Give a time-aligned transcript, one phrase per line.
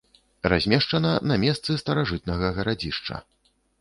[0.53, 3.21] Размешчана на месцы старажытнага гарадзішча.